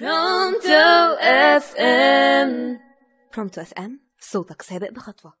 [0.00, 2.80] برونتو اف ام
[3.34, 5.32] برونتو اف ام صوتك سابق بخطوة.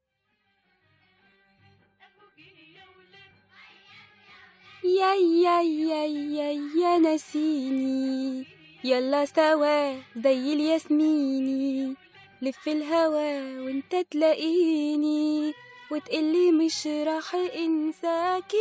[4.84, 6.50] يا يا يا يا
[6.80, 8.46] يا نسيني.
[8.84, 11.96] يلا سوا زي الياسميني
[12.42, 15.54] لف الهوا وانت تلاقيني.
[15.90, 18.58] وتقلي مش راح انساكي.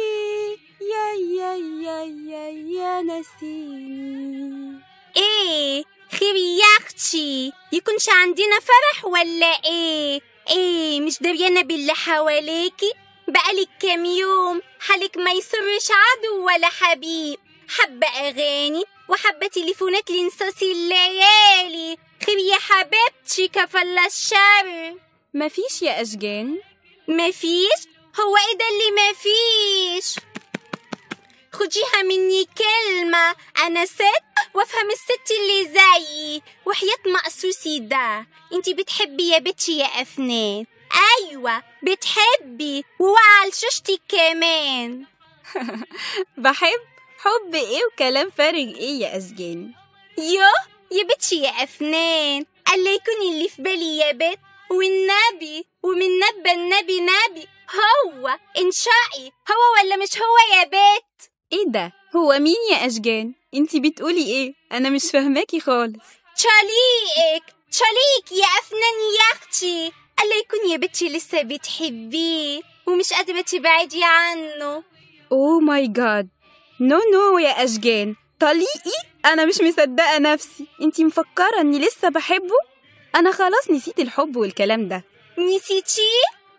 [0.81, 1.07] يا
[1.37, 4.96] يا يا يا يا نسيني.
[5.17, 5.83] إيه؟
[6.19, 7.51] خير يا أختي.
[7.71, 12.93] يكونش عندنا فرح ولا إيه؟ إيه مش دريانة باللي حواليكي؟
[13.27, 17.37] بقالك كام يوم حالك ما يسرش عدو ولا حبيب.
[17.69, 21.97] حبة أغاني وحبة تليفونات لنصاصي الليالي.
[22.25, 24.95] خير يا حبيبتي كفل الشر.
[25.33, 26.57] مفيش يا أشجان.
[27.07, 27.81] مفيش
[28.19, 30.15] هو إيه ده اللي مفيش
[31.53, 33.35] خديها مني كلمة.
[33.65, 38.25] أنا ست وافهم الست اللي زيي وحياة مقصوصي ده.
[38.53, 40.65] انتي بتحبي يا بنتي يا أفنان
[41.19, 45.05] أيوة بتحبي ووقع لشوشتي كمان.
[46.37, 46.79] بحب
[47.19, 49.73] حب إيه وكلام فارغ إيه يا أشجان
[50.17, 50.51] يو
[50.91, 54.39] يا بنتي يا أفنان ألا يكون اللي في بالي يا بت
[54.71, 57.47] والنبي ومن نبى النبي نبي.
[57.75, 60.77] هو انشائي هو ولا مش هو يا بت
[61.53, 66.05] إيه ده؟ هو مين يا أشجان؟ انتي بتقولي إيه؟ أنا مش فاهماكي خالص.
[66.35, 69.91] شاليك شاليك يا أفنان يا أختي
[70.23, 74.83] ألا يكون يا بنتي لسه بتحبيه ومش قادرة تبعدي عنه.
[75.31, 76.29] oh my God
[76.81, 78.15] no no يا أشجان.
[78.39, 80.67] طليقي؟ أنا مش مصدقة نفسي.
[80.81, 82.55] انتي مفكرة إني لسه بحبه؟
[83.15, 85.03] أنا خلاص نسيت الحب والكلام ده.
[85.37, 86.11] نسيتي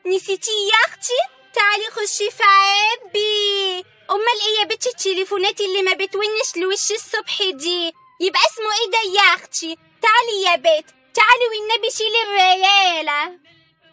[0.07, 1.19] نسيتي يا أختي؟
[1.55, 7.93] تعالي خشي في عبي أمال إيه يا بنتي التليفونات اللي ما بتونش لوش الصبح دي؟
[8.21, 13.39] يبقى اسمه إيه ده يا أختي؟ تعالي يا بت تعالي والنبي شيلي الريالة.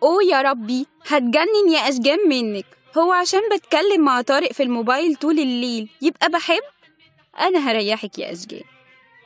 [0.03, 2.65] اوه يا ربي هتجنن يا أشجان منك.
[2.97, 6.61] هو عشان بتكلم مع طارق في الموبايل طول الليل يبقى بحب؟
[7.39, 8.63] أنا هريحك يا أشجان.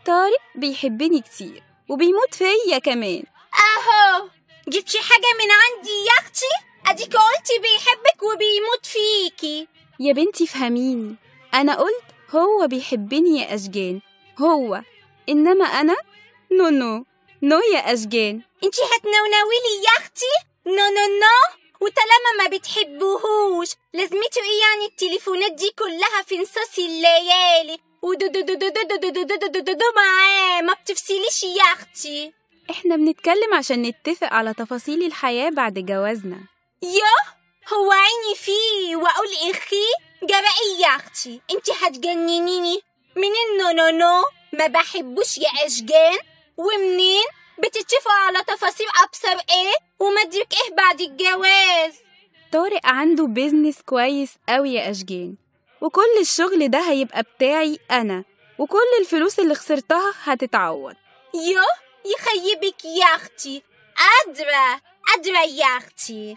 [0.06, 3.24] طارق بيحبني كتير وبيموت فيا كمان.
[3.54, 4.30] أهو!
[4.68, 6.46] جبتي حاجة من عندي يا أختي؟
[6.88, 9.68] أديك قلتي بيحبك وبيموت فيكي.
[10.00, 11.16] يا بنتي فهميني
[11.54, 12.04] أنا قلت
[12.36, 14.02] هو بيحبني يا أشجان
[14.42, 14.82] هو
[15.30, 15.96] إنما أنا
[16.52, 17.06] no no
[17.44, 20.34] no يا أشجان انتي هتنونوي لي يا أختي
[20.66, 27.78] no no no وطالما ما بتحبوهوش لازمته إيه يعني التليفونات دي كلها في نصاص الليالي
[28.02, 28.26] ودو
[29.96, 32.34] معاه ما بتفصليش يا أختي
[32.70, 36.38] إحنا بنتكلم عشان نتفق على تفاصيل الحياة بعد جوازنا
[36.84, 37.39] يوه
[37.74, 39.86] هو عيني فيه وأقول إخي
[40.24, 42.82] جرائي يا أختي انت هتجننيني؟
[43.16, 44.24] منين؟ no no no.
[44.54, 46.18] ما بحبوش يا أشجان.
[46.58, 47.24] ومنين؟
[47.60, 51.94] بتتفقوا على تفاصيل أبصر إيه؟ ومدرك إيه بعد الجواز.
[52.52, 55.36] طارق عنده business كويس قوي يا أشجان.
[55.82, 58.24] وكل الشغل ده هيبقى بتاعي أنا.
[58.60, 60.96] وكل الفلوس اللي خسرتها هتتعوض.
[61.34, 61.64] يو
[62.06, 63.64] يخيبك يا أختي.
[63.98, 66.36] قادرة قادرة يا أختي.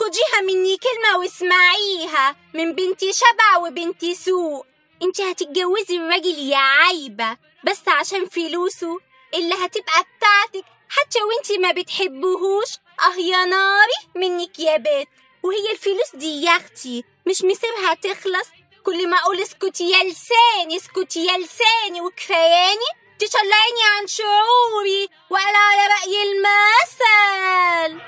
[0.00, 2.36] خديها مني كلمة واسمعيها.
[2.54, 4.66] من بنتي شبع وبنتي سوق
[5.02, 7.36] انت هتتجوزي الراجل يا عايبة.
[7.64, 8.98] بس عشان فلوسه
[9.34, 10.64] اللي هتبقى بتاعتك.
[10.88, 12.68] حتى وانتي ما بتحبوهوش
[13.00, 15.08] أه يا ناري منك يا بيت.
[15.42, 17.04] وهي الفلوس دي يا أختي.
[17.26, 18.48] مش مصيرها تخلص.
[18.84, 22.00] كل ما أقول اسكتي يا لساني اسكتي يا لساني.
[22.00, 25.08] وكفاياني؟ تطلعيني عن شعوري.
[25.30, 28.00] وقال على رأي المثل.